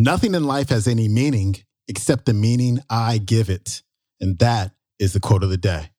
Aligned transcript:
Nothing 0.00 0.36
in 0.36 0.44
life 0.44 0.68
has 0.68 0.86
any 0.86 1.08
meaning 1.08 1.56
except 1.88 2.24
the 2.24 2.32
meaning 2.32 2.78
I 2.88 3.18
give 3.18 3.50
it. 3.50 3.82
And 4.20 4.38
that 4.38 4.70
is 5.00 5.12
the 5.12 5.18
quote 5.18 5.42
of 5.42 5.50
the 5.50 5.56
day. 5.56 5.90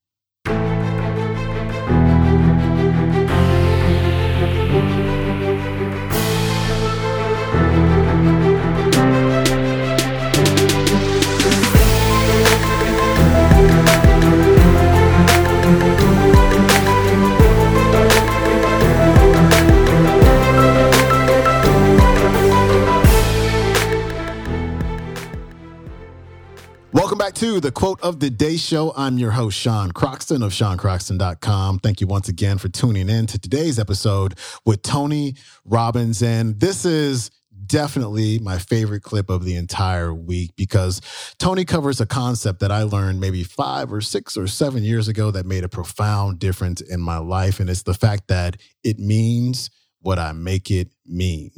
To 27.39 27.61
the 27.61 27.71
quote 27.71 28.01
of 28.01 28.19
the 28.19 28.29
day 28.29 28.57
show. 28.57 28.91
I'm 28.97 29.17
your 29.17 29.31
host, 29.31 29.57
Sean 29.57 29.93
Croxton 29.93 30.43
of 30.43 30.51
SeanCroxton.com. 30.51 31.79
Thank 31.79 32.01
you 32.01 32.07
once 32.07 32.27
again 32.27 32.57
for 32.57 32.67
tuning 32.67 33.07
in 33.07 33.27
to 33.27 33.39
today's 33.39 33.79
episode 33.79 34.37
with 34.65 34.81
Tony 34.81 35.35
Robbins. 35.63 36.21
And 36.21 36.59
this 36.59 36.83
is 36.83 37.31
definitely 37.65 38.39
my 38.39 38.57
favorite 38.57 39.03
clip 39.03 39.29
of 39.29 39.45
the 39.45 39.55
entire 39.55 40.13
week 40.13 40.51
because 40.57 40.99
Tony 41.39 41.63
covers 41.63 42.01
a 42.01 42.05
concept 42.05 42.59
that 42.59 42.73
I 42.73 42.83
learned 42.83 43.21
maybe 43.21 43.45
five 43.45 43.93
or 43.93 44.01
six 44.01 44.35
or 44.35 44.45
seven 44.45 44.83
years 44.83 45.07
ago 45.07 45.31
that 45.31 45.45
made 45.45 45.63
a 45.63 45.69
profound 45.69 46.39
difference 46.39 46.81
in 46.81 46.99
my 46.99 47.19
life. 47.19 47.61
And 47.61 47.69
it's 47.69 47.83
the 47.83 47.93
fact 47.93 48.27
that 48.27 48.57
it 48.83 48.99
means 48.99 49.69
what 50.01 50.19
I 50.19 50.31
make 50.31 50.71
it 50.71 50.89
mean. 51.05 51.51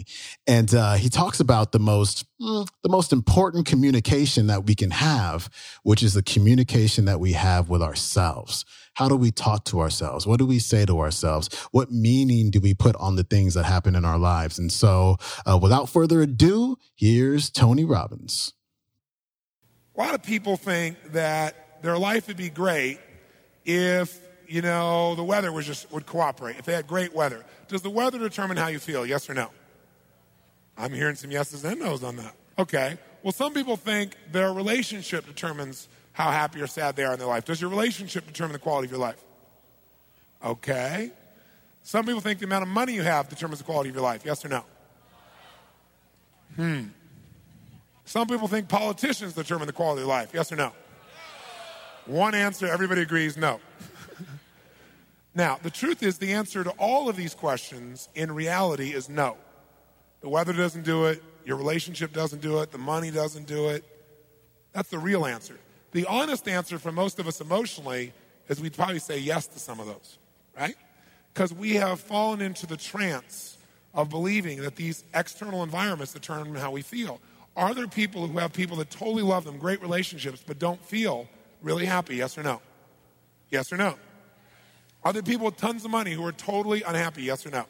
And 0.48 0.74
uh, 0.74 0.94
he 0.94 1.10
talks 1.10 1.40
about 1.40 1.72
the 1.72 1.80
most 1.80 2.26
mm, 2.42 2.68
the 2.84 2.90
most 2.90 3.14
important 3.14 3.66
communication 3.66 4.48
that 4.48 4.66
we 4.66 4.76
can 4.76 4.92
have, 4.92 5.50
which 5.84 6.02
is 6.02 6.14
the 6.14 6.24
communication 6.24 7.06
that 7.06 7.20
we 7.20 7.34
have 7.34 7.70
with 7.70 7.82
ourselves. 7.82 8.66
How 8.96 9.08
do 9.08 9.16
we 9.16 9.32
talk 9.32 9.66
to 9.66 9.80
ourselves? 9.80 10.28
What 10.28 10.40
do 10.40 10.46
we 10.46 10.60
say 10.60 10.86
to 10.86 11.00
ourselves? 11.00 11.54
What 11.72 11.92
meaning 11.92 12.52
do 12.52 12.60
we 12.60 12.74
put 12.74 12.96
on 12.98 13.16
the 13.16 13.24
things 13.24 13.54
that 13.54 13.64
happen 13.64 13.96
in 13.96 14.04
our 14.04 14.18
lives? 14.18 14.60
And 14.60 14.72
so, 14.72 15.18
uh, 15.46 15.58
without 15.62 15.90
further 15.90 16.22
ado, 16.22 16.78
here's 16.96 17.50
Tony 17.50 17.86
Robbins. 17.86 18.54
A 19.96 20.00
lot 20.02 20.16
of 20.16 20.24
people 20.24 20.58
think 20.58 20.98
that 21.12 21.84
their 21.84 21.98
life 21.98 22.28
would 22.28 22.38
be 22.38 22.50
great 22.50 23.00
if 23.66 24.20
you 24.52 24.62
know, 24.62 25.16
the 25.16 25.24
weather 25.24 25.50
was 25.52 25.66
just 25.66 25.90
would 25.94 26.06
cooperate. 26.06 26.58
If 26.58 26.66
they 26.66 26.74
had 26.74 26.86
great 26.86 27.16
weather, 27.16 27.46
does 27.72 27.82
the 27.82 27.90
weather 27.90 28.20
determine 28.20 28.58
how 28.58 28.68
you 28.68 28.80
feel? 28.80 29.06
Yes 29.06 29.30
or 29.30 29.34
no? 29.34 29.50
I'm 30.78 30.94
hearing 30.94 31.16
some 31.16 31.32
yeses 31.32 31.64
and 31.64 31.80
nos 31.80 32.04
on 32.04 32.18
that. 32.18 32.36
Okay. 32.60 32.98
Well, 33.24 33.32
some 33.32 33.54
people 33.54 33.78
think 33.78 34.16
their 34.32 34.54
relationship 34.54 35.26
determines 35.26 35.88
how 36.12 36.32
happy 36.32 36.62
or 36.62 36.68
sad 36.68 36.96
they 36.96 37.04
are 37.04 37.14
in 37.14 37.20
their 37.20 37.28
life. 37.28 37.46
Does 37.46 37.62
your 37.62 37.70
relationship 37.70 38.28
determine 38.28 38.54
the 38.54 38.60
quality 38.60 38.88
of 38.88 38.92
your 38.92 39.00
life? 39.00 39.24
Okay. 40.44 41.12
Some 41.84 42.06
people 42.06 42.22
think 42.22 42.40
the 42.40 42.46
amount 42.46 42.64
of 42.64 42.70
money 42.70 42.94
you 42.94 43.04
have 43.04 43.30
determines 43.30 43.60
the 43.60 43.66
quality 43.66 43.90
of 43.90 43.96
your 43.96 44.04
life. 44.04 44.24
Yes 44.26 44.44
or 44.44 44.50
no? 44.50 44.66
Hmm. 46.56 46.84
Some 48.06 48.28
people 48.28 48.48
think 48.48 48.68
politicians 48.68 49.34
determine 49.34 49.68
the 49.68 49.74
quality 49.74 50.02
of 50.02 50.08
life. 50.08 50.32
Yes 50.34 50.52
or 50.52 50.58
no? 50.58 50.74
One 52.06 52.36
answer, 52.36 52.68
everybody 52.68 53.02
agrees 53.02 53.38
no. 53.38 53.60
Now, 55.34 55.60
the 55.62 55.70
truth 55.70 56.04
is, 56.04 56.18
the 56.18 56.34
answer 56.34 56.64
to 56.64 56.72
all 56.72 57.10
of 57.10 57.16
these 57.16 57.34
questions 57.34 58.10
in 58.16 58.32
reality 58.32 58.94
is 58.94 59.08
no. 59.08 59.38
The 60.20 60.30
weather 60.30 60.54
doesn't 60.54 60.84
do 60.84 61.06
it, 61.06 61.24
your 61.46 61.58
relationship 61.58 62.14
doesn't 62.14 62.42
do 62.42 62.60
it, 62.60 62.72
the 62.72 62.78
money 62.78 63.12
doesn't 63.12 63.48
do 63.48 63.70
it. 63.70 63.84
That's 64.74 64.90
the 64.90 65.00
real 65.00 65.26
answer. 65.26 65.58
The 65.94 66.06
honest 66.06 66.48
answer 66.48 66.78
for 66.78 66.92
most 66.92 67.20
of 67.20 67.28
us 67.28 67.42
emotionally 67.42 68.14
is 68.48 68.60
we'd 68.60 68.74
probably 68.74 69.00
say 69.00 69.18
yes 69.20 69.48
to 69.48 69.60
some 69.60 69.80
of 69.80 69.88
those, 69.88 70.18
right? 70.58 70.76
Because 71.34 71.54
we 71.54 71.76
have 71.76 72.00
fallen 72.00 72.42
into 72.42 72.68
the 72.68 72.78
trance 72.78 73.58
of 73.94 74.10
believing 74.10 74.62
that 74.62 74.76
these 74.76 75.04
external 75.14 75.64
environments 75.64 76.14
determine 76.14 76.56
how 76.56 76.72
we 76.72 76.82
feel. 76.82 77.20
Are 77.56 77.74
there 77.74 77.88
people 77.88 78.28
who 78.28 78.38
have 78.38 78.54
people 78.54 78.78
that 78.78 78.90
totally 78.90 79.24
love 79.24 79.44
them, 79.44 79.58
great 79.58 79.82
relationships, 79.82 80.44
but 80.46 80.60
don't 80.60 80.84
feel 80.86 81.28
really 81.62 81.86
happy? 81.86 82.18
Yes 82.18 82.38
or 82.38 82.44
no? 82.44 82.62
Yes 83.50 83.74
or 83.74 83.78
no? 83.78 83.96
Are 85.04 85.14
there 85.14 85.24
people 85.24 85.46
with 85.46 85.58
tons 85.58 85.84
of 85.84 85.92
money 85.92 86.12
who 86.12 86.26
are 86.26 86.32
totally 86.32 86.84
unhappy? 86.84 87.24
Yes 87.24 87.46
or 87.46 87.50
no? 87.50 87.66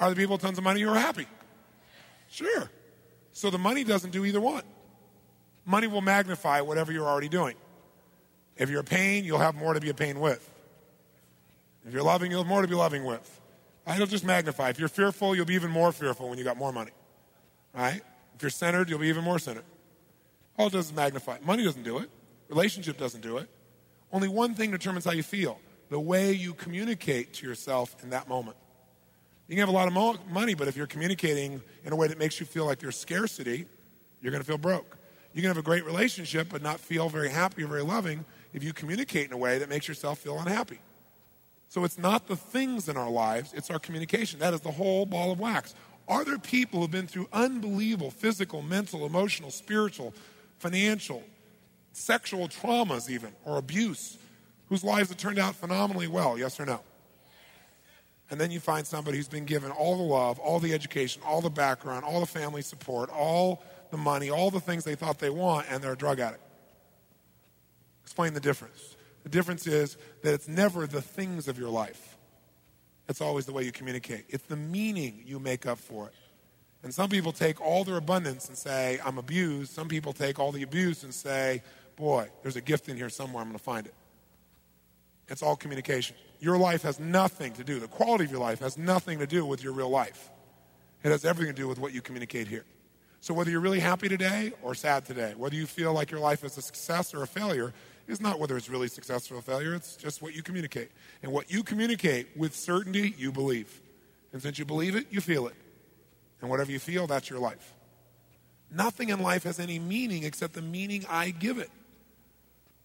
Are 0.00 0.08
there 0.08 0.16
people 0.16 0.34
with 0.34 0.42
tons 0.42 0.58
of 0.58 0.64
money 0.64 0.80
who 0.80 0.88
are 0.88 0.98
happy? 0.98 1.26
Sure. 2.30 2.70
So 3.32 3.50
the 3.50 3.58
money 3.58 3.84
doesn't 3.84 4.10
do 4.10 4.24
either 4.24 4.40
one. 4.40 4.64
Money 5.64 5.86
will 5.86 6.00
magnify 6.00 6.60
whatever 6.60 6.92
you're 6.92 7.06
already 7.06 7.28
doing. 7.28 7.54
If 8.56 8.68
you're 8.68 8.80
a 8.80 8.84
pain, 8.84 9.24
you'll 9.24 9.38
have 9.38 9.54
more 9.54 9.74
to 9.74 9.80
be 9.80 9.90
a 9.90 9.94
pain 9.94 10.18
with. 10.18 10.48
If 11.86 11.92
you're 11.92 12.02
loving, 12.02 12.30
you'll 12.30 12.42
have 12.42 12.48
more 12.48 12.62
to 12.62 12.68
be 12.68 12.74
loving 12.74 13.04
with. 13.04 13.40
It'll 13.86 14.06
just 14.06 14.24
magnify. 14.24 14.70
If 14.70 14.78
you're 14.78 14.88
fearful, 14.88 15.34
you'll 15.34 15.46
be 15.46 15.54
even 15.54 15.70
more 15.70 15.92
fearful 15.92 16.28
when 16.28 16.38
you 16.38 16.44
got 16.44 16.56
more 16.56 16.72
money. 16.72 16.92
Right? 17.74 18.02
If 18.34 18.42
you're 18.42 18.50
centered, 18.50 18.90
you'll 18.90 18.98
be 18.98 19.08
even 19.08 19.24
more 19.24 19.38
centered. 19.38 19.64
All 20.58 20.66
it 20.66 20.72
does 20.72 20.86
is 20.86 20.92
magnify. 20.92 21.38
Money 21.44 21.64
doesn't 21.64 21.82
do 21.82 21.98
it. 21.98 22.10
Relationship 22.48 22.98
doesn't 22.98 23.22
do 23.22 23.38
it. 23.38 23.48
Only 24.12 24.28
one 24.28 24.54
thing 24.54 24.70
determines 24.70 25.04
how 25.04 25.12
you 25.12 25.22
feel 25.22 25.58
the 25.92 26.00
way 26.00 26.32
you 26.32 26.54
communicate 26.54 27.34
to 27.34 27.46
yourself 27.46 27.94
in 28.02 28.10
that 28.10 28.28
moment. 28.28 28.56
You 29.48 29.56
can 29.56 29.60
have 29.60 29.68
a 29.68 29.72
lot 29.72 29.88
of 29.88 29.92
mo- 29.92 30.18
money, 30.30 30.54
but 30.54 30.68
if 30.68 30.76
you're 30.76 30.86
communicating 30.86 31.60
in 31.84 31.92
a 31.92 31.96
way 31.96 32.08
that 32.08 32.18
makes 32.18 32.40
you 32.40 32.46
feel 32.46 32.64
like 32.64 32.78
there's 32.78 32.96
scarcity, 32.96 33.66
you're 34.20 34.30
going 34.30 34.42
to 34.42 34.46
feel 34.46 34.58
broke. 34.58 34.96
You 35.34 35.42
can 35.42 35.48
have 35.48 35.58
a 35.58 35.62
great 35.62 35.84
relationship, 35.84 36.48
but 36.50 36.62
not 36.62 36.80
feel 36.80 37.08
very 37.08 37.30
happy 37.30 37.64
or 37.64 37.66
very 37.66 37.82
loving 37.82 38.24
if 38.52 38.62
you 38.62 38.72
communicate 38.72 39.26
in 39.26 39.32
a 39.32 39.36
way 39.36 39.58
that 39.58 39.68
makes 39.68 39.88
yourself 39.88 40.18
feel 40.18 40.38
unhappy. 40.38 40.78
So 41.68 41.84
it's 41.84 41.98
not 41.98 42.28
the 42.28 42.36
things 42.36 42.88
in 42.88 42.96
our 42.96 43.10
lives, 43.10 43.52
it's 43.54 43.70
our 43.70 43.78
communication. 43.78 44.40
That 44.40 44.54
is 44.54 44.60
the 44.60 44.70
whole 44.70 45.06
ball 45.06 45.32
of 45.32 45.40
wax. 45.40 45.74
Are 46.06 46.24
there 46.24 46.38
people 46.38 46.80
who've 46.80 46.90
been 46.90 47.06
through 47.06 47.28
unbelievable 47.32 48.10
physical, 48.10 48.60
mental, 48.62 49.06
emotional, 49.06 49.50
spiritual, 49.50 50.12
financial, 50.58 51.22
sexual 51.92 52.48
traumas, 52.48 53.08
even, 53.08 53.32
or 53.44 53.58
abuse, 53.58 54.18
whose 54.72 54.82
lives 54.82 55.10
have 55.10 55.18
turned 55.18 55.38
out 55.38 55.54
phenomenally 55.54 56.08
well, 56.08 56.38
yes 56.38 56.58
or 56.58 56.64
no? 56.64 56.80
And 58.30 58.40
then 58.40 58.50
you 58.50 58.58
find 58.58 58.86
somebody 58.86 59.18
who's 59.18 59.28
been 59.28 59.44
given 59.44 59.70
all 59.70 59.98
the 59.98 60.02
love, 60.02 60.38
all 60.38 60.60
the 60.60 60.72
education, 60.72 61.20
all 61.26 61.42
the 61.42 61.50
background, 61.50 62.06
all 62.06 62.20
the 62.20 62.26
family 62.26 62.62
support, 62.62 63.10
all 63.10 63.62
the 63.90 63.98
money, 63.98 64.30
all 64.30 64.50
the 64.50 64.60
things 64.60 64.84
they 64.84 64.94
thought 64.94 65.18
they 65.18 65.28
want, 65.28 65.66
and 65.68 65.84
they're 65.84 65.92
a 65.92 65.96
drug 65.96 66.20
addict. 66.20 66.40
Explain 68.02 68.32
the 68.32 68.40
difference. 68.40 68.96
The 69.24 69.28
difference 69.28 69.66
is 69.66 69.98
that 70.22 70.32
it's 70.32 70.48
never 70.48 70.86
the 70.86 71.02
things 71.02 71.48
of 71.48 71.58
your 71.58 71.68
life. 71.68 72.16
It's 73.10 73.20
always 73.20 73.44
the 73.44 73.52
way 73.52 73.64
you 73.64 73.72
communicate. 73.72 74.24
It's 74.30 74.44
the 74.44 74.56
meaning 74.56 75.22
you 75.26 75.38
make 75.38 75.66
up 75.66 75.76
for 75.76 76.06
it. 76.06 76.14
And 76.82 76.94
some 76.94 77.10
people 77.10 77.32
take 77.32 77.60
all 77.60 77.84
their 77.84 77.98
abundance 77.98 78.48
and 78.48 78.56
say, 78.56 79.00
I'm 79.04 79.18
abused. 79.18 79.74
Some 79.74 79.88
people 79.88 80.14
take 80.14 80.38
all 80.38 80.50
the 80.50 80.62
abuse 80.62 81.02
and 81.04 81.12
say, 81.12 81.62
boy, 81.94 82.30
there's 82.40 82.56
a 82.56 82.62
gift 82.62 82.88
in 82.88 82.96
here 82.96 83.10
somewhere, 83.10 83.42
I'm 83.42 83.48
going 83.48 83.58
to 83.58 83.62
find 83.62 83.86
it. 83.86 83.92
It's 85.28 85.42
all 85.42 85.56
communication. 85.56 86.16
Your 86.40 86.58
life 86.58 86.82
has 86.82 86.98
nothing 86.98 87.52
to 87.54 87.64
do, 87.64 87.78
the 87.78 87.88
quality 87.88 88.24
of 88.24 88.30
your 88.30 88.40
life 88.40 88.60
has 88.60 88.76
nothing 88.76 89.18
to 89.20 89.26
do 89.26 89.46
with 89.46 89.62
your 89.62 89.72
real 89.72 89.90
life. 89.90 90.30
It 91.02 91.10
has 91.10 91.24
everything 91.24 91.54
to 91.54 91.60
do 91.62 91.68
with 91.68 91.78
what 91.78 91.92
you 91.92 92.00
communicate 92.00 92.48
here. 92.48 92.64
So 93.20 93.34
whether 93.34 93.50
you're 93.50 93.60
really 93.60 93.80
happy 93.80 94.08
today 94.08 94.52
or 94.62 94.74
sad 94.74 95.04
today, 95.04 95.34
whether 95.36 95.54
you 95.54 95.66
feel 95.66 95.92
like 95.92 96.10
your 96.10 96.20
life 96.20 96.42
is 96.44 96.56
a 96.58 96.62
success 96.62 97.14
or 97.14 97.22
a 97.22 97.26
failure, 97.26 97.72
is 98.08 98.20
not 98.20 98.40
whether 98.40 98.56
it's 98.56 98.68
really 98.68 98.88
successful 98.88 99.36
or 99.36 99.40
a 99.40 99.42
failure, 99.42 99.74
it's 99.74 99.96
just 99.96 100.22
what 100.22 100.34
you 100.34 100.42
communicate. 100.42 100.90
And 101.22 101.32
what 101.32 101.50
you 101.50 101.62
communicate 101.62 102.36
with 102.36 102.54
certainty, 102.54 103.14
you 103.16 103.30
believe. 103.30 103.80
And 104.32 104.42
since 104.42 104.58
you 104.58 104.64
believe 104.64 104.96
it, 104.96 105.06
you 105.10 105.20
feel 105.20 105.46
it. 105.46 105.54
And 106.40 106.50
whatever 106.50 106.72
you 106.72 106.80
feel, 106.80 107.06
that's 107.06 107.30
your 107.30 107.38
life. 107.38 107.74
Nothing 108.70 109.10
in 109.10 109.20
life 109.20 109.44
has 109.44 109.60
any 109.60 109.78
meaning 109.78 110.24
except 110.24 110.54
the 110.54 110.62
meaning 110.62 111.04
I 111.08 111.30
give 111.30 111.58
it. 111.58 111.70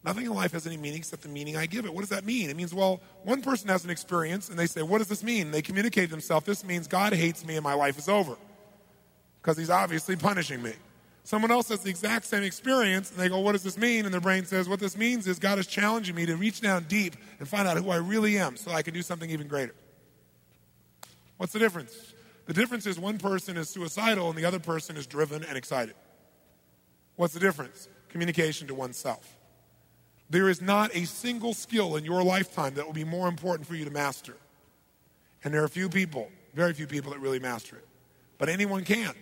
Nothing 0.07 0.27
in 0.27 0.33
life 0.33 0.54
has 0.54 0.65
any 0.65 0.77
meaning 0.77 1.00
except 1.00 1.24
the 1.24 1.27
meaning 1.27 1.57
I 1.57 1.65
give 1.65 1.83
it. 1.83 1.94
What 1.94 2.00
does 2.00 2.12
that 2.12 2.24
mean? 2.24 2.50
It 2.50 2.56
means, 2.56 2.74
well, 2.74 3.01
one 3.24 3.42
person 3.42 3.68
has 3.68 3.83
an 3.83 3.89
experience 3.89 4.48
and 4.48 4.57
they 4.57 4.65
say, 4.65 4.81
What 4.81 5.00
does 5.00 5.09
this 5.09 5.21
mean? 5.21 5.51
They 5.51 5.62
communicate 5.62 6.09
themselves, 6.09 6.45
This 6.45 6.63
means 6.63 6.88
God 6.88 7.12
hates 7.12 7.45
me 7.45 7.56
and 7.56 7.63
my 7.63 7.74
life 7.74 7.98
is 7.98 8.07
over 8.07 8.38
because 9.42 9.57
he's 9.57 9.69
obviously 9.69 10.15
punishing 10.15 10.63
me. 10.63 10.71
Someone 11.25 11.51
else 11.51 11.68
has 11.68 11.81
the 11.81 11.89
exact 11.89 12.24
same 12.24 12.44
experience 12.44 13.12
and 13.12 13.19
they 13.19 13.27
go, 13.27 13.39
What 13.39 13.51
does 13.51 13.63
this 13.63 13.77
mean? 13.77 14.06
And 14.06 14.13
their 14.13 14.21
brain 14.21 14.45
says, 14.45 14.69
What 14.69 14.80
this 14.80 14.95
means 14.95 15.27
is 15.27 15.39
God 15.39 15.59
is 15.59 15.68
challenging 15.68 16.15
me 16.15 16.25
to 16.25 16.38
reach 16.38 16.62
down 16.62 16.86
deep 16.86 17.18
and 17.39 17.45
find 17.45 17.68
out 17.68 17.75
who 17.75 17.89
I 17.89 17.98
really 17.98 18.38
am 18.38 18.56
so 18.56 18.71
I 18.71 18.83
can 18.83 18.94
do 18.94 19.01
something 19.01 19.30
even 19.30 19.50
greater. 19.50 19.75
What's 21.36 21.51
the 21.51 21.59
difference? 21.59 22.13
The 22.45 22.54
difference 22.54 22.86
is 22.86 22.98
one 22.98 23.18
person 23.18 23.57
is 23.57 23.68
suicidal 23.68 24.30
and 24.30 24.38
the 24.38 24.45
other 24.45 24.59
person 24.59 24.95
is 24.95 25.06
driven 25.06 25.44
and 25.44 25.57
excited. 25.57 25.95
What's 27.18 27.33
the 27.33 27.42
difference? 27.42 27.89
Communication 28.07 28.69
to 28.69 28.74
oneself. 28.74 29.37
There 30.30 30.50
is 30.50 30.62
not 30.62 30.94
a 30.96 31.06
single 31.06 31.54
skill 31.54 31.96
in 31.96 32.04
your 32.04 32.24
lifetime 32.24 32.74
that 32.76 32.86
will 32.86 32.94
be 32.94 33.06
more 33.06 33.28
important 33.28 33.68
for 33.68 33.76
you 33.76 33.86
to 33.86 33.92
master. 33.92 34.36
And 35.44 35.54
there 35.54 35.64
are 35.64 35.68
few 35.68 35.90
people, 35.90 36.30
very 36.54 36.74
few 36.74 36.88
people 36.88 37.12
that 37.12 37.20
really 37.20 37.40
master 37.40 37.78
it. 37.78 37.88
But 38.38 38.50
anyone 38.50 38.84
can. 38.84 39.14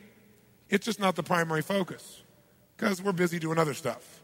It's 0.69 0.85
just 0.85 0.99
not 0.99 1.15
the 1.15 1.23
primary 1.23 1.61
focus 1.61 2.23
because 2.75 3.01
we're 3.01 3.11
busy 3.11 3.39
doing 3.39 3.59
other 3.59 3.73
stuff, 3.73 4.21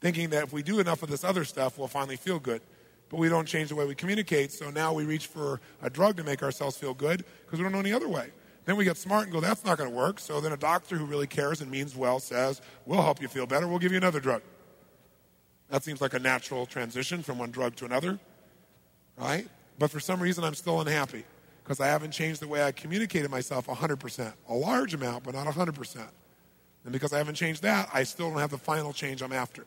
thinking 0.00 0.30
that 0.30 0.44
if 0.44 0.52
we 0.52 0.62
do 0.62 0.80
enough 0.80 1.02
of 1.02 1.08
this 1.08 1.24
other 1.24 1.44
stuff, 1.44 1.78
we'll 1.78 1.88
finally 1.88 2.16
feel 2.16 2.38
good. 2.38 2.60
But 3.08 3.18
we 3.18 3.28
don't 3.28 3.46
change 3.46 3.70
the 3.70 3.74
way 3.74 3.86
we 3.86 3.94
communicate, 3.94 4.52
so 4.52 4.70
now 4.70 4.92
we 4.92 5.04
reach 5.04 5.26
for 5.26 5.60
a 5.82 5.90
drug 5.90 6.16
to 6.18 6.24
make 6.24 6.42
ourselves 6.42 6.76
feel 6.76 6.94
good 6.94 7.24
because 7.44 7.58
we 7.58 7.62
don't 7.62 7.72
know 7.72 7.80
any 7.80 7.92
other 7.92 8.08
way. 8.08 8.30
Then 8.64 8.76
we 8.76 8.84
get 8.84 8.96
smart 8.96 9.24
and 9.24 9.32
go, 9.32 9.40
that's 9.40 9.64
not 9.64 9.76
going 9.76 9.90
to 9.90 9.96
work. 9.96 10.20
So 10.20 10.40
then 10.40 10.52
a 10.52 10.56
doctor 10.56 10.96
who 10.96 11.04
really 11.04 11.26
cares 11.26 11.60
and 11.60 11.70
means 11.70 11.96
well 11.96 12.20
says, 12.20 12.60
we'll 12.86 13.02
help 13.02 13.20
you 13.20 13.28
feel 13.28 13.46
better, 13.46 13.66
we'll 13.66 13.80
give 13.80 13.92
you 13.92 13.98
another 13.98 14.20
drug. 14.20 14.42
That 15.72 15.82
seems 15.82 16.02
like 16.02 16.12
a 16.12 16.18
natural 16.18 16.66
transition 16.66 17.22
from 17.22 17.38
one 17.38 17.50
drug 17.50 17.76
to 17.76 17.86
another, 17.86 18.18
right? 19.16 19.48
But 19.78 19.90
for 19.90 20.00
some 20.00 20.20
reason, 20.20 20.44
I'm 20.44 20.54
still 20.54 20.82
unhappy 20.82 21.24
because 21.64 21.80
I 21.80 21.86
haven't 21.86 22.10
changed 22.10 22.42
the 22.42 22.46
way 22.46 22.62
I 22.62 22.72
communicated 22.72 23.30
myself 23.30 23.68
100%. 23.68 24.34
A 24.50 24.54
large 24.54 24.92
amount, 24.92 25.24
but 25.24 25.34
not 25.34 25.46
100%. 25.46 25.96
And 26.84 26.92
because 26.92 27.14
I 27.14 27.16
haven't 27.16 27.36
changed 27.36 27.62
that, 27.62 27.88
I 27.94 28.02
still 28.02 28.28
don't 28.28 28.38
have 28.38 28.50
the 28.50 28.58
final 28.58 28.92
change 28.92 29.22
I'm 29.22 29.32
after. 29.32 29.64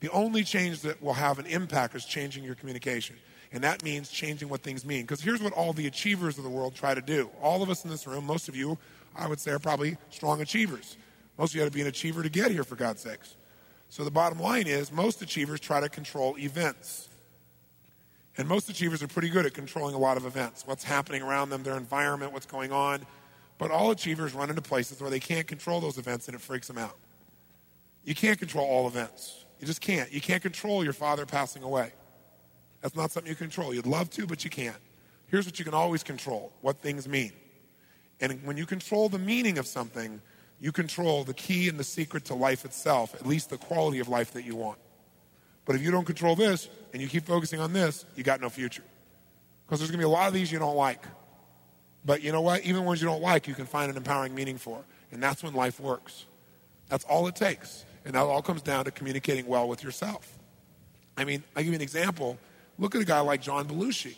The 0.00 0.08
only 0.12 0.44
change 0.44 0.80
that 0.80 1.02
will 1.02 1.12
have 1.12 1.38
an 1.38 1.44
impact 1.44 1.94
is 1.94 2.06
changing 2.06 2.42
your 2.42 2.54
communication. 2.54 3.16
And 3.52 3.62
that 3.64 3.84
means 3.84 4.08
changing 4.08 4.48
what 4.48 4.62
things 4.62 4.82
mean. 4.82 5.02
Because 5.02 5.20
here's 5.20 5.42
what 5.42 5.52
all 5.52 5.74
the 5.74 5.88
achievers 5.88 6.38
of 6.38 6.44
the 6.44 6.50
world 6.50 6.74
try 6.74 6.94
to 6.94 7.02
do. 7.02 7.28
All 7.42 7.62
of 7.62 7.68
us 7.68 7.84
in 7.84 7.90
this 7.90 8.06
room, 8.06 8.24
most 8.24 8.48
of 8.48 8.56
you, 8.56 8.78
I 9.14 9.28
would 9.28 9.40
say, 9.40 9.50
are 9.50 9.58
probably 9.58 9.98
strong 10.08 10.40
achievers. 10.40 10.96
Most 11.36 11.50
of 11.50 11.56
you 11.56 11.60
had 11.60 11.70
to 11.70 11.74
be 11.74 11.82
an 11.82 11.88
achiever 11.88 12.22
to 12.22 12.30
get 12.30 12.50
here, 12.50 12.64
for 12.64 12.76
God's 12.76 13.02
sakes. 13.02 13.36
So 13.92 14.04
the 14.04 14.10
bottom 14.10 14.40
line 14.40 14.68
is 14.68 14.90
most 14.90 15.20
achievers 15.20 15.60
try 15.60 15.78
to 15.78 15.88
control 15.90 16.38
events. 16.38 17.10
And 18.38 18.48
most 18.48 18.70
achievers 18.70 19.02
are 19.02 19.06
pretty 19.06 19.28
good 19.28 19.44
at 19.44 19.52
controlling 19.52 19.94
a 19.94 19.98
lot 19.98 20.16
of 20.16 20.24
events 20.24 20.66
what's 20.66 20.82
happening 20.82 21.20
around 21.20 21.50
them, 21.50 21.62
their 21.62 21.76
environment, 21.76 22.32
what's 22.32 22.46
going 22.46 22.72
on. 22.72 23.04
But 23.58 23.70
all 23.70 23.90
achievers 23.90 24.32
run 24.32 24.48
into 24.48 24.62
places 24.62 24.98
where 25.02 25.10
they 25.10 25.20
can't 25.20 25.46
control 25.46 25.78
those 25.78 25.98
events 25.98 26.26
and 26.26 26.34
it 26.34 26.40
freaks 26.40 26.68
them 26.68 26.78
out. 26.78 26.96
You 28.02 28.14
can't 28.14 28.38
control 28.38 28.66
all 28.66 28.86
events. 28.86 29.44
You 29.60 29.66
just 29.66 29.82
can't. 29.82 30.10
You 30.10 30.22
can't 30.22 30.40
control 30.40 30.82
your 30.82 30.94
father 30.94 31.26
passing 31.26 31.62
away. 31.62 31.92
That's 32.80 32.96
not 32.96 33.10
something 33.10 33.28
you 33.28 33.36
control. 33.36 33.74
You'd 33.74 33.84
love 33.84 34.08
to, 34.12 34.26
but 34.26 34.42
you 34.42 34.48
can't. 34.48 34.80
Here's 35.26 35.44
what 35.44 35.58
you 35.58 35.66
can 35.66 35.74
always 35.74 36.02
control 36.02 36.50
what 36.62 36.78
things 36.78 37.06
mean. 37.06 37.32
And 38.22 38.42
when 38.42 38.56
you 38.56 38.64
control 38.64 39.10
the 39.10 39.18
meaning 39.18 39.58
of 39.58 39.66
something, 39.66 40.22
you 40.62 40.70
control 40.70 41.24
the 41.24 41.34
key 41.34 41.68
and 41.68 41.76
the 41.76 41.84
secret 41.84 42.26
to 42.26 42.34
life 42.34 42.64
itself, 42.64 43.16
at 43.16 43.26
least 43.26 43.50
the 43.50 43.58
quality 43.58 43.98
of 43.98 44.08
life 44.08 44.32
that 44.34 44.44
you 44.44 44.54
want. 44.54 44.78
But 45.64 45.74
if 45.74 45.82
you 45.82 45.90
don't 45.90 46.04
control 46.04 46.36
this 46.36 46.68
and 46.92 47.02
you 47.02 47.08
keep 47.08 47.26
focusing 47.26 47.58
on 47.58 47.72
this, 47.72 48.06
you 48.14 48.22
got 48.22 48.40
no 48.40 48.48
future. 48.48 48.84
Because 49.66 49.80
there's 49.80 49.90
going 49.90 49.98
to 50.00 50.06
be 50.06 50.08
a 50.08 50.08
lot 50.08 50.28
of 50.28 50.34
these 50.34 50.52
you 50.52 50.60
don't 50.60 50.76
like. 50.76 51.02
But 52.04 52.22
you 52.22 52.30
know 52.30 52.42
what? 52.42 52.62
Even 52.62 52.84
ones 52.84 53.02
you 53.02 53.08
don't 53.08 53.20
like, 53.20 53.48
you 53.48 53.54
can 53.54 53.66
find 53.66 53.90
an 53.90 53.96
empowering 53.96 54.36
meaning 54.36 54.56
for. 54.56 54.84
And 55.10 55.20
that's 55.20 55.42
when 55.42 55.52
life 55.52 55.80
works. 55.80 56.26
That's 56.88 57.04
all 57.04 57.26
it 57.26 57.34
takes. 57.34 57.84
And 58.04 58.14
that 58.14 58.20
all 58.20 58.40
comes 58.40 58.62
down 58.62 58.84
to 58.84 58.92
communicating 58.92 59.48
well 59.48 59.68
with 59.68 59.82
yourself. 59.82 60.38
I 61.16 61.24
mean, 61.24 61.42
I'll 61.56 61.64
give 61.64 61.72
you 61.72 61.76
an 61.76 61.82
example. 61.82 62.38
Look 62.78 62.94
at 62.94 63.02
a 63.02 63.04
guy 63.04 63.18
like 63.18 63.42
John 63.42 63.66
Belushi. 63.66 64.14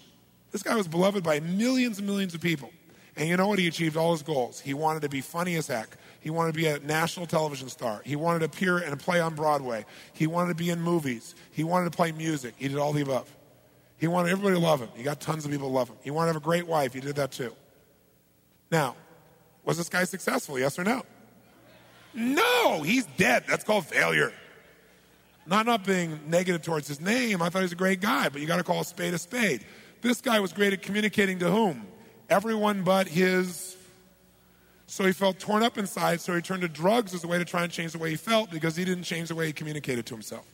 This 0.53 0.63
guy 0.63 0.77
was 0.77 0.89
beloved 0.89 1.25
by 1.25 1.41
millions 1.41 1.99
and 1.99 2.07
millions 2.07 2.35
of 2.35 2.43
people. 2.43 2.71
And 3.17 3.29
you 3.29 3.37
know 3.37 3.49
what? 3.49 3.59
He 3.59 3.67
achieved 3.67 3.97
all 3.97 4.13
his 4.13 4.23
goals. 4.23 4.61
He 4.61 4.75
wanted 4.75 5.01
to 5.03 5.09
be 5.09 5.21
funny 5.21 5.55
as 5.57 5.69
heck. 5.69 5.97
He 6.25 6.31
wanted 6.31 6.55
to 6.55 6.57
be 6.57 6.67
a 6.67 6.79
national 6.79 7.27
television 7.27 7.69
star. 7.69 8.01
He 8.03 8.17
wanted 8.17 8.39
to 8.39 8.45
appear 8.47 8.79
and 8.79 8.99
play 8.99 9.21
on 9.21 9.35
Broadway. 9.35 9.85
He 10.15 10.27
wanted 10.27 10.49
to 10.49 10.55
be 10.55 10.71
in 10.71 10.81
movies. 10.81 11.35
He 11.51 11.65
wanted 11.65 11.93
to 11.93 11.95
play 11.95 12.13
music. 12.13 12.55
He 12.57 12.67
did 12.67 12.79
all 12.79 12.95
the 12.95 13.03
above. 13.03 13.29
He 13.99 14.07
wanted 14.07 14.33
everybody 14.33 14.55
to 14.55 14.61
love 14.61 14.81
him. 14.81 14.89
He 14.97 15.03
got 15.03 15.21
tons 15.21 15.45
of 15.45 15.51
people 15.51 15.69
to 15.69 15.75
love 15.75 15.91
him. 15.91 15.97
He 16.01 16.11
wanted 16.11 16.29
to 16.29 16.33
have 16.33 16.43
a 16.43 16.45
great 16.45 16.67
wife. 16.67 16.95
He 16.95 17.01
did 17.01 17.17
that 17.17 17.31
too. 17.31 17.53
Now, 18.71 18.97
was 19.67 19.77
this 19.77 19.91
guy 19.91 20.05
successful? 20.05 20.59
Yes 20.59 20.79
or 20.79 20.85
no? 20.85 21.03
No, 22.15 22.81
he's 22.81 23.05
dead. 23.05 23.45
That's 23.47 23.63
called 23.63 23.85
failure. 23.85 24.33
Not 25.45 25.67
not 25.67 25.85
being 25.85 26.21
negative 26.27 26.63
towards 26.63 26.89
his 26.89 27.03
name. 27.03 27.43
I 27.43 27.51
thought 27.51 27.59
he 27.59 27.65
was 27.65 27.73
a 27.73 27.77
great 27.77 28.01
guy, 28.01 28.31
but 28.31 28.41
you 28.41 28.47
got 28.47 28.57
to 28.57 28.65
call 28.65 28.81
a 28.81 28.85
spade 28.87 29.13
a 29.13 29.19
spade. 29.19 29.63
This 30.01 30.23
guy 30.23 30.41
was 30.41 30.55
great 30.55 30.73
at 30.73 30.81
communicating 30.81 31.41
to 31.41 31.51
whom? 31.51 31.87
Everyone 32.31 32.83
but 32.83 33.09
his. 33.09 33.77
So 34.95 35.03
he 35.05 35.11
felt 35.13 35.41
torn 35.41 35.65
up 35.65 35.77
inside, 35.77 36.21
so 36.21 36.37
he 36.37 36.41
turned 36.41 36.63
to 36.63 36.69
drugs 36.69 37.15
as 37.15 37.25
a 37.25 37.27
way 37.27 37.37
to 37.37 37.45
try 37.45 37.65
and 37.65 37.73
change 37.73 37.91
the 37.91 37.99
way 37.99 38.11
he 38.11 38.17
felt 38.17 38.53
because 38.53 38.77
he 38.77 38.85
didn't 38.85 39.03
change 39.03 39.27
the 39.27 39.35
way 39.35 39.49
he 39.49 39.53
communicated 39.53 40.07
to 40.07 40.15
himself. 40.15 40.47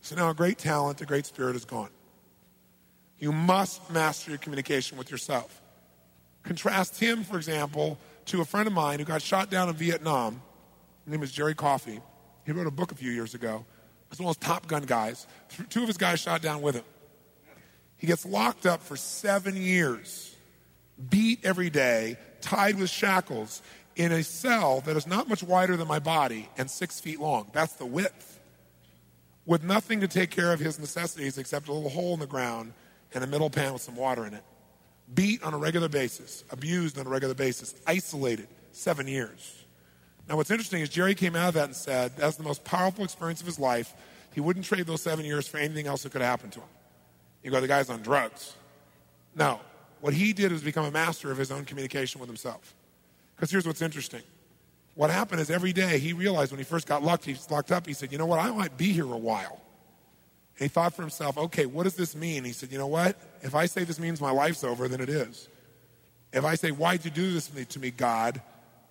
So 0.00 0.16
now 0.16 0.28
a 0.28 0.34
great 0.34 0.58
talent, 0.58 1.00
a 1.00 1.06
great 1.06 1.24
spirit 1.24 1.54
is 1.54 1.64
gone. 1.64 1.90
You 3.20 3.30
must 3.30 3.88
master 3.92 4.32
your 4.32 4.38
communication 4.38 4.98
with 4.98 5.08
yourself. 5.08 5.62
Contrast 6.42 6.98
him, 6.98 7.22
for 7.22 7.36
example, 7.36 7.96
to 8.26 8.40
a 8.40 8.44
friend 8.44 8.66
of 8.66 8.72
mine 8.72 8.98
who 8.98 9.04
got 9.04 9.22
shot 9.22 9.50
down 9.50 9.68
in 9.68 9.76
Vietnam. 9.76 10.42
His 11.04 11.12
name 11.12 11.22
is 11.22 11.30
Jerry 11.30 11.54
Coffee. 11.54 12.00
He 12.44 12.50
wrote 12.50 12.66
a 12.66 12.72
book 12.72 12.90
a 12.90 12.96
few 12.96 13.12
years 13.12 13.34
ago. 13.34 13.52
One 13.52 13.64
of 14.10 14.18
those 14.18 14.36
Top 14.38 14.66
Gun 14.66 14.82
guys. 14.82 15.28
Two 15.68 15.82
of 15.82 15.86
his 15.86 15.96
guys 15.96 16.18
shot 16.18 16.42
down 16.42 16.60
with 16.60 16.74
him. 16.74 16.84
He 17.98 18.08
gets 18.08 18.26
locked 18.26 18.66
up 18.66 18.82
for 18.82 18.96
seven 18.96 19.56
years, 19.56 20.34
beat 21.08 21.40
every 21.44 21.70
day, 21.70 22.18
tied 22.40 22.78
with 22.78 22.90
shackles 22.90 23.62
in 23.96 24.12
a 24.12 24.22
cell 24.22 24.80
that 24.82 24.96
is 24.96 25.06
not 25.06 25.28
much 25.28 25.42
wider 25.42 25.76
than 25.76 25.88
my 25.88 25.98
body 25.98 26.48
and 26.58 26.70
six 26.70 27.00
feet 27.00 27.20
long. 27.20 27.50
That's 27.52 27.74
the 27.74 27.86
width. 27.86 28.38
With 29.46 29.64
nothing 29.64 30.00
to 30.00 30.08
take 30.08 30.30
care 30.30 30.52
of 30.52 30.60
his 30.60 30.78
necessities 30.78 31.38
except 31.38 31.68
a 31.68 31.72
little 31.72 31.90
hole 31.90 32.14
in 32.14 32.20
the 32.20 32.26
ground 32.26 32.72
and 33.14 33.24
a 33.24 33.26
middle 33.26 33.50
pan 33.50 33.72
with 33.72 33.82
some 33.82 33.96
water 33.96 34.26
in 34.26 34.34
it. 34.34 34.44
Beat 35.12 35.42
on 35.42 35.54
a 35.54 35.58
regular 35.58 35.88
basis, 35.88 36.44
abused 36.50 36.98
on 36.98 37.06
a 37.06 37.10
regular 37.10 37.34
basis, 37.34 37.74
isolated, 37.86 38.46
seven 38.72 39.08
years. 39.08 39.64
Now, 40.28 40.36
what's 40.36 40.50
interesting 40.50 40.82
is 40.82 40.88
Jerry 40.88 41.16
came 41.16 41.34
out 41.34 41.48
of 41.48 41.54
that 41.54 41.64
and 41.64 41.74
said 41.74 42.16
that's 42.16 42.36
the 42.36 42.44
most 42.44 42.62
powerful 42.62 43.04
experience 43.04 43.40
of 43.40 43.46
his 43.46 43.58
life. 43.58 43.92
He 44.32 44.40
wouldn't 44.40 44.64
trade 44.64 44.86
those 44.86 45.02
seven 45.02 45.24
years 45.24 45.48
for 45.48 45.56
anything 45.56 45.88
else 45.88 46.04
that 46.04 46.12
could 46.12 46.20
have 46.20 46.30
happened 46.30 46.52
to 46.52 46.60
him. 46.60 46.68
You 47.42 47.50
go, 47.50 47.60
the 47.60 47.66
guy's 47.66 47.90
on 47.90 48.02
drugs. 48.02 48.54
No. 49.34 49.60
What 50.00 50.14
he 50.14 50.32
did 50.32 50.52
was 50.52 50.62
become 50.62 50.84
a 50.84 50.90
master 50.90 51.30
of 51.30 51.38
his 51.38 51.50
own 51.50 51.64
communication 51.64 52.20
with 52.20 52.28
himself. 52.28 52.74
Because 53.36 53.50
here's 53.50 53.66
what's 53.66 53.82
interesting. 53.82 54.22
What 54.94 55.10
happened 55.10 55.40
is 55.40 55.50
every 55.50 55.72
day 55.72 55.98
he 55.98 56.12
realized 56.12 56.52
when 56.52 56.58
he 56.58 56.64
first 56.64 56.86
got 56.86 57.02
locked, 57.02 57.24
he 57.24 57.32
was 57.32 57.50
locked 57.50 57.72
up, 57.72 57.86
he 57.86 57.92
said, 57.92 58.12
You 58.12 58.18
know 58.18 58.26
what? 58.26 58.38
I 58.38 58.50
might 58.50 58.76
be 58.76 58.92
here 58.92 59.04
a 59.04 59.18
while. 59.18 59.60
And 60.60 60.68
he 60.68 60.72
thought 60.72 60.94
for 60.94 61.00
himself, 61.00 61.38
okay, 61.38 61.64
what 61.64 61.84
does 61.84 61.96
this 61.96 62.14
mean? 62.14 62.44
He 62.44 62.52
said, 62.52 62.70
you 62.70 62.76
know 62.76 62.86
what? 62.86 63.16
If 63.40 63.54
I 63.54 63.64
say 63.64 63.82
this 63.84 63.98
means 63.98 64.20
my 64.20 64.30
life's 64.30 64.62
over, 64.62 64.88
then 64.88 65.00
it 65.00 65.08
is. 65.08 65.48
If 66.34 66.44
I 66.44 66.54
say, 66.54 66.70
why'd 66.70 67.02
you 67.02 67.10
do 67.10 67.32
this 67.32 67.46
to 67.46 67.78
me, 67.80 67.90
God? 67.90 68.42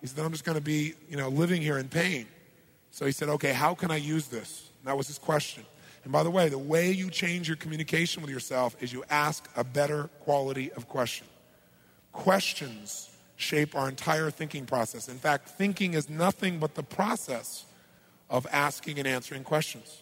He 0.02 0.08
said, 0.08 0.26
I'm 0.26 0.32
just 0.32 0.46
going 0.46 0.58
to 0.58 0.64
be, 0.64 0.96
you 1.08 1.16
know, 1.16 1.30
living 1.30 1.62
here 1.62 1.78
in 1.78 1.88
pain. 1.88 2.26
So 2.90 3.06
he 3.06 3.12
said, 3.12 3.30
okay, 3.30 3.54
how 3.54 3.76
can 3.76 3.92
I 3.92 3.98
use 3.98 4.26
this? 4.28 4.72
And 4.80 4.88
that 4.88 4.98
was 4.98 5.06
his 5.06 5.19
question. 5.19 5.64
And 6.04 6.12
by 6.12 6.24
the 6.24 6.32
way, 6.32 6.50
the 6.50 6.58
way 6.58 6.92
you 6.92 7.10
change 7.10 7.48
your 7.48 7.58
communication 7.58 8.22
with 8.22 8.32
yourself 8.32 8.76
is 8.82 8.94
you 8.94 9.04
ask 9.10 9.50
a 9.56 9.64
better 9.64 10.10
quality 10.22 10.72
of 10.74 10.88
question. 10.88 11.28
Questions 12.12 13.10
shape 13.36 13.76
our 13.76 13.88
entire 13.88 14.30
thinking 14.30 14.66
process. 14.66 15.08
In 15.08 15.18
fact, 15.18 15.50
thinking 15.50 15.94
is 15.94 16.10
nothing 16.10 16.60
but 16.60 16.76
the 16.76 16.84
process 16.84 17.66
of 18.30 18.46
asking 18.52 19.00
and 19.00 19.08
answering 19.08 19.44
questions. 19.44 20.02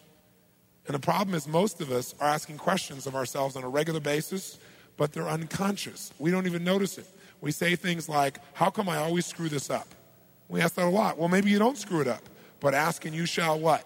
And 0.86 0.94
the 0.94 1.00
problem 1.00 1.34
is, 1.34 1.46
most 1.46 1.80
of 1.80 1.92
us 1.92 2.14
are 2.20 2.28
asking 2.28 2.58
questions 2.58 3.06
of 3.06 3.14
ourselves 3.14 3.56
on 3.56 3.62
a 3.62 3.68
regular 3.68 4.00
basis, 4.00 4.58
but 4.96 5.12
they're 5.12 5.28
unconscious. 5.28 6.12
We 6.18 6.30
don't 6.30 6.46
even 6.46 6.64
notice 6.64 6.98
it. 6.98 7.06
We 7.40 7.52
say 7.52 7.76
things 7.76 8.08
like, 8.08 8.38
How 8.54 8.70
come 8.70 8.88
I 8.88 8.96
always 8.96 9.26
screw 9.26 9.48
this 9.48 9.70
up? 9.70 9.86
We 10.48 10.60
ask 10.60 10.74
that 10.74 10.86
a 10.86 10.88
lot. 10.88 11.18
Well, 11.18 11.28
maybe 11.28 11.50
you 11.50 11.58
don't 11.58 11.76
screw 11.76 12.00
it 12.00 12.08
up, 12.08 12.22
but 12.60 12.74
ask 12.74 13.04
and 13.04 13.14
you 13.14 13.26
shall 13.26 13.58
what? 13.58 13.84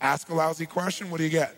Ask 0.00 0.28
a 0.30 0.34
lousy 0.34 0.66
question, 0.66 1.10
what 1.10 1.18
do 1.18 1.24
you 1.24 1.30
get? 1.30 1.54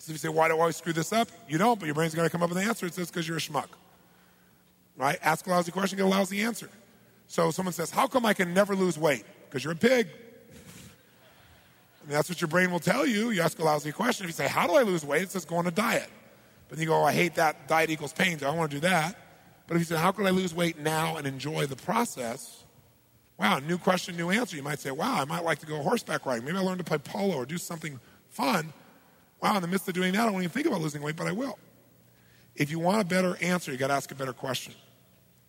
So 0.00 0.10
if 0.10 0.14
you 0.14 0.18
say, 0.18 0.28
Why 0.28 0.48
do 0.48 0.54
I 0.54 0.60
always 0.60 0.76
screw 0.76 0.92
this 0.92 1.12
up? 1.12 1.28
You 1.48 1.58
don't, 1.58 1.78
but 1.78 1.86
your 1.86 1.94
brain's 1.94 2.14
going 2.14 2.26
to 2.26 2.32
come 2.32 2.42
up 2.42 2.48
with 2.48 2.58
an 2.58 2.66
answer. 2.66 2.86
It 2.86 2.94
says, 2.94 3.10
Because 3.10 3.28
you're 3.28 3.36
a 3.36 3.40
schmuck. 3.40 3.68
Right? 4.96 5.18
Ask 5.22 5.46
a 5.46 5.50
lousy 5.50 5.72
question, 5.72 5.98
get 5.98 6.06
a 6.06 6.08
lousy 6.08 6.42
answer. 6.42 6.70
So 7.26 7.50
someone 7.50 7.72
says, 7.74 7.90
How 7.90 8.06
come 8.06 8.24
I 8.24 8.32
can 8.32 8.54
never 8.54 8.74
lose 8.74 8.98
weight? 8.98 9.24
Because 9.48 9.62
you're 9.62 9.74
a 9.74 9.76
pig. 9.76 10.08
I 12.02 12.06
mean, 12.06 12.14
that's 12.14 12.28
what 12.30 12.40
your 12.40 12.48
brain 12.48 12.70
will 12.70 12.80
tell 12.80 13.06
you. 13.06 13.30
You 13.30 13.42
ask 13.42 13.58
a 13.58 13.64
lousy 13.64 13.92
question. 13.92 14.24
If 14.24 14.30
you 14.30 14.34
say, 14.34 14.48
How 14.48 14.66
do 14.66 14.74
I 14.74 14.82
lose 14.82 15.04
weight? 15.04 15.22
It 15.22 15.30
says, 15.30 15.44
Go 15.44 15.56
on 15.56 15.66
a 15.66 15.70
diet. 15.70 16.08
But 16.68 16.78
then 16.78 16.84
you 16.84 16.88
go, 16.88 17.00
oh, 17.00 17.04
I 17.04 17.12
hate 17.12 17.34
that. 17.34 17.68
Diet 17.68 17.90
equals 17.90 18.12
pain, 18.12 18.38
so 18.38 18.46
I 18.46 18.50
don't 18.50 18.58
want 18.58 18.70
to 18.70 18.76
do 18.76 18.80
that. 18.82 19.16
But 19.66 19.74
if 19.74 19.80
you 19.80 19.84
say, 19.84 19.96
How 19.96 20.12
can 20.12 20.26
I 20.26 20.30
lose 20.30 20.54
weight 20.54 20.78
now 20.78 21.16
and 21.16 21.26
enjoy 21.26 21.66
the 21.66 21.76
process? 21.76 22.64
Wow, 23.40 23.58
new 23.58 23.78
question, 23.78 24.18
new 24.18 24.28
answer. 24.28 24.54
You 24.54 24.62
might 24.62 24.80
say, 24.80 24.90
Wow, 24.90 25.18
I 25.18 25.24
might 25.24 25.42
like 25.44 25.60
to 25.60 25.66
go 25.66 25.80
horseback 25.82 26.26
riding. 26.26 26.44
Maybe 26.44 26.58
I 26.58 26.60
learn 26.60 26.76
to 26.76 26.84
play 26.84 26.98
polo 26.98 27.36
or 27.36 27.46
do 27.46 27.56
something 27.56 27.98
fun. 28.28 28.70
Wow, 29.42 29.56
in 29.56 29.62
the 29.62 29.68
midst 29.68 29.88
of 29.88 29.94
doing 29.94 30.12
that, 30.12 30.28
I 30.28 30.30
don't 30.30 30.34
even 30.42 30.50
think 30.50 30.66
about 30.66 30.82
losing 30.82 31.00
weight, 31.00 31.16
but 31.16 31.26
I 31.26 31.32
will. 31.32 31.58
If 32.54 32.70
you 32.70 32.78
want 32.78 33.00
a 33.00 33.04
better 33.04 33.38
answer, 33.40 33.72
you 33.72 33.78
got 33.78 33.86
to 33.86 33.94
ask 33.94 34.12
a 34.12 34.14
better 34.14 34.34
question. 34.34 34.74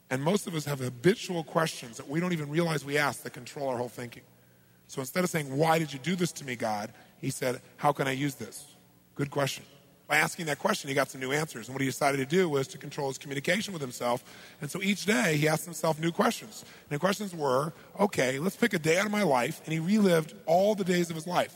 And 0.09 0.23
most 0.23 0.47
of 0.47 0.55
us 0.55 0.63
have 0.63 0.79
habitual 0.79 1.43
questions 1.43 1.97
that 1.97 2.07
we 2.07 2.21
don't 2.21 2.31
even 2.31 2.49
realize 2.49 2.85
we 2.85 2.97
ask 2.97 3.23
that 3.23 3.33
control 3.33 3.67
our 3.67 3.77
whole 3.77 3.89
thinking. 3.89 4.23
So 4.87 5.01
instead 5.01 5.25
of 5.25 5.29
saying, 5.29 5.53
Why 5.57 5.77
did 5.77 5.91
you 5.91 5.99
do 5.99 6.15
this 6.15 6.31
to 6.33 6.45
me, 6.45 6.55
God? 6.55 6.93
He 7.17 7.29
said, 7.29 7.59
How 7.75 7.91
can 7.91 8.07
I 8.07 8.11
use 8.11 8.35
this? 8.35 8.67
Good 9.15 9.31
question. 9.31 9.65
By 10.11 10.17
asking 10.17 10.47
that 10.47 10.59
question, 10.59 10.89
he 10.89 10.93
got 10.93 11.09
some 11.09 11.21
new 11.21 11.31
answers. 11.31 11.69
And 11.69 11.73
what 11.73 11.79
he 11.79 11.87
decided 11.87 12.17
to 12.17 12.25
do 12.25 12.49
was 12.49 12.67
to 12.67 12.77
control 12.77 13.07
his 13.07 13.17
communication 13.17 13.71
with 13.71 13.81
himself. 13.81 14.25
And 14.59 14.69
so 14.69 14.81
each 14.81 15.05
day 15.05 15.37
he 15.37 15.47
asked 15.47 15.63
himself 15.63 16.01
new 16.01 16.11
questions. 16.11 16.65
And 16.89 16.97
the 16.97 16.99
questions 16.99 17.33
were, 17.33 17.71
okay, 17.97 18.37
let's 18.37 18.57
pick 18.57 18.73
a 18.73 18.79
day 18.79 18.97
out 18.97 19.05
of 19.05 19.11
my 19.13 19.23
life. 19.23 19.61
And 19.63 19.71
he 19.71 19.79
relived 19.79 20.33
all 20.45 20.75
the 20.75 20.83
days 20.83 21.09
of 21.09 21.15
his 21.15 21.25
life. 21.25 21.55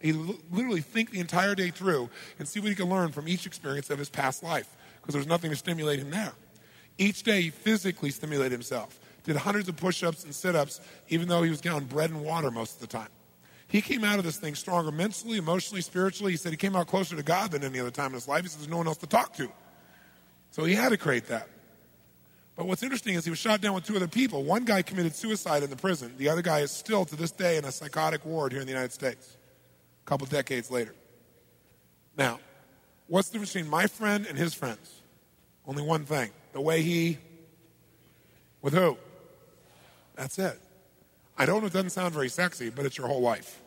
He 0.00 0.14
literally 0.14 0.80
think 0.80 1.10
the 1.10 1.20
entire 1.20 1.54
day 1.54 1.68
through 1.68 2.08
and 2.38 2.48
see 2.48 2.58
what 2.58 2.70
he 2.70 2.74
could 2.74 2.88
learn 2.88 3.12
from 3.12 3.28
each 3.28 3.44
experience 3.44 3.90
of 3.90 3.98
his 3.98 4.08
past 4.08 4.42
life 4.42 4.74
because 5.02 5.12
there 5.12 5.20
was 5.20 5.28
nothing 5.28 5.50
to 5.50 5.56
stimulate 5.56 5.98
him 5.98 6.10
there. 6.10 6.32
Each 6.96 7.22
day 7.22 7.42
he 7.42 7.50
physically 7.50 8.10
stimulated 8.12 8.52
himself, 8.52 8.98
did 9.24 9.36
hundreds 9.36 9.68
of 9.68 9.76
push-ups 9.76 10.24
and 10.24 10.34
sit-ups, 10.34 10.80
even 11.10 11.28
though 11.28 11.42
he 11.42 11.50
was 11.50 11.60
getting 11.60 11.84
bread 11.84 12.08
and 12.08 12.24
water 12.24 12.50
most 12.50 12.76
of 12.76 12.80
the 12.80 12.86
time. 12.86 13.10
He 13.70 13.80
came 13.80 14.02
out 14.02 14.18
of 14.18 14.24
this 14.24 14.36
thing 14.36 14.56
stronger 14.56 14.90
mentally, 14.90 15.38
emotionally, 15.38 15.80
spiritually. 15.80 16.32
He 16.32 16.36
said 16.36 16.50
he 16.50 16.56
came 16.56 16.74
out 16.74 16.88
closer 16.88 17.14
to 17.14 17.22
God 17.22 17.52
than 17.52 17.62
any 17.62 17.78
other 17.78 17.92
time 17.92 18.08
in 18.08 18.14
his 18.14 18.26
life. 18.26 18.42
He 18.42 18.48
said 18.48 18.60
there's 18.60 18.68
no 18.68 18.78
one 18.78 18.88
else 18.88 18.98
to 18.98 19.06
talk 19.06 19.32
to. 19.34 19.48
So 20.50 20.64
he 20.64 20.74
had 20.74 20.88
to 20.88 20.96
create 20.96 21.28
that. 21.28 21.48
But 22.56 22.66
what's 22.66 22.82
interesting 22.82 23.14
is 23.14 23.24
he 23.24 23.30
was 23.30 23.38
shot 23.38 23.60
down 23.60 23.74
with 23.74 23.86
two 23.86 23.94
other 23.94 24.08
people. 24.08 24.42
One 24.42 24.64
guy 24.64 24.82
committed 24.82 25.14
suicide 25.14 25.62
in 25.62 25.70
the 25.70 25.76
prison. 25.76 26.14
The 26.18 26.28
other 26.28 26.42
guy 26.42 26.60
is 26.60 26.72
still, 26.72 27.04
to 27.04 27.14
this 27.14 27.30
day, 27.30 27.56
in 27.56 27.64
a 27.64 27.70
psychotic 27.70 28.24
ward 28.24 28.50
here 28.50 28.60
in 28.60 28.66
the 28.66 28.72
United 28.72 28.92
States, 28.92 29.36
a 30.04 30.08
couple 30.08 30.26
decades 30.26 30.68
later. 30.68 30.94
Now, 32.18 32.40
what's 33.06 33.28
the 33.28 33.34
difference 33.34 33.52
between 33.52 33.70
my 33.70 33.86
friend 33.86 34.26
and 34.26 34.36
his 34.36 34.52
friends? 34.52 35.00
Only 35.64 35.84
one 35.84 36.04
thing 36.04 36.30
the 36.52 36.60
way 36.60 36.82
he, 36.82 37.18
with 38.62 38.74
who? 38.74 38.98
That's 40.16 40.38
it. 40.40 40.60
I 41.40 41.46
don't 41.46 41.62
know 41.62 41.68
it 41.68 41.72
doesn't 41.72 41.88
sound 41.88 42.12
very 42.12 42.28
sexy, 42.28 42.68
but 42.68 42.84
it's 42.84 42.98
your 42.98 43.06
whole 43.06 43.22
life. 43.22 43.62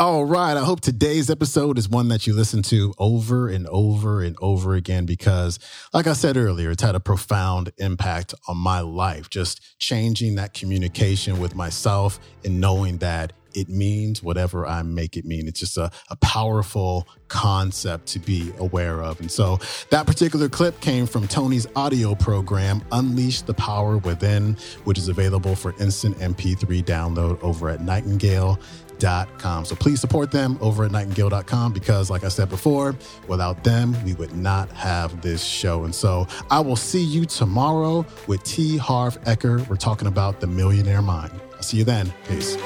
All 0.00 0.24
right. 0.24 0.56
I 0.56 0.62
hope 0.62 0.80
today's 0.80 1.28
episode 1.28 1.76
is 1.76 1.88
one 1.88 2.06
that 2.06 2.24
you 2.24 2.32
listen 2.32 2.62
to 2.62 2.94
over 2.98 3.48
and 3.48 3.66
over 3.66 4.22
and 4.22 4.36
over 4.40 4.76
again 4.76 5.06
because, 5.06 5.58
like 5.92 6.06
I 6.06 6.12
said 6.12 6.36
earlier, 6.36 6.70
it's 6.70 6.84
had 6.84 6.94
a 6.94 7.00
profound 7.00 7.72
impact 7.78 8.32
on 8.46 8.58
my 8.58 8.78
life. 8.78 9.28
Just 9.28 9.80
changing 9.80 10.36
that 10.36 10.54
communication 10.54 11.40
with 11.40 11.56
myself 11.56 12.20
and 12.44 12.60
knowing 12.60 12.98
that 12.98 13.32
it 13.54 13.68
means 13.68 14.22
whatever 14.22 14.68
I 14.68 14.84
make 14.84 15.16
it 15.16 15.24
mean. 15.24 15.48
It's 15.48 15.58
just 15.58 15.76
a, 15.76 15.90
a 16.10 16.16
powerful 16.16 17.08
concept 17.26 18.06
to 18.08 18.20
be 18.20 18.52
aware 18.58 19.02
of. 19.02 19.18
And 19.18 19.28
so 19.28 19.58
that 19.90 20.06
particular 20.06 20.48
clip 20.48 20.80
came 20.80 21.06
from 21.06 21.26
Tony's 21.26 21.66
audio 21.74 22.14
program, 22.14 22.82
Unleash 22.92 23.42
the 23.42 23.54
Power 23.54 23.98
Within, 23.98 24.56
which 24.84 24.96
is 24.96 25.08
available 25.08 25.56
for 25.56 25.74
instant 25.80 26.16
MP3 26.18 26.84
download 26.84 27.42
over 27.42 27.68
at 27.68 27.80
Nightingale. 27.80 28.60
Com. 29.00 29.64
So 29.64 29.76
please 29.76 30.00
support 30.00 30.30
them 30.30 30.58
over 30.60 30.84
at 30.84 30.90
nightingale.com 30.90 31.72
because, 31.72 32.10
like 32.10 32.24
I 32.24 32.28
said 32.28 32.48
before, 32.48 32.96
without 33.28 33.62
them, 33.62 33.96
we 34.04 34.14
would 34.14 34.34
not 34.36 34.70
have 34.72 35.20
this 35.22 35.42
show. 35.42 35.84
And 35.84 35.94
so 35.94 36.26
I 36.50 36.60
will 36.60 36.76
see 36.76 37.02
you 37.02 37.24
tomorrow 37.24 38.04
with 38.26 38.42
T. 38.42 38.76
Harv 38.76 39.20
Eker. 39.22 39.66
We're 39.68 39.76
talking 39.76 40.08
about 40.08 40.40
the 40.40 40.46
millionaire 40.46 41.02
mind. 41.02 41.32
I'll 41.54 41.62
see 41.62 41.78
you 41.78 41.84
then. 41.84 42.12
Peace. 42.28 42.56